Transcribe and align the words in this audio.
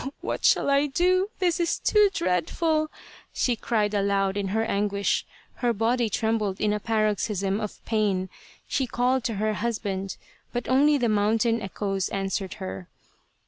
"Oh! 0.03 0.13
what 0.21 0.43
shall 0.43 0.71
I 0.71 0.87
do? 0.87 1.29
This 1.37 1.59
is 1.59 1.77
too 1.77 2.09
dreadful!" 2.11 2.89
she 3.33 3.55
cried 3.55 3.93
aloud 3.93 4.35
in 4.35 4.47
her 4.47 4.63
anguish. 4.65 5.27
Her 5.57 5.73
body 5.73 6.09
trembled 6.09 6.59
in 6.59 6.73
a 6.73 6.79
paroxysm 6.79 7.59
of 7.61 7.85
pain. 7.85 8.27
She 8.67 8.87
called 8.87 9.23
to 9.25 9.35
her 9.35 9.53
husband, 9.53 10.17
but 10.53 10.67
only 10.67 10.97
the 10.97 11.07
mountain 11.07 11.61
echoes 11.61 12.09
answered 12.09 12.55
her. 12.55 12.87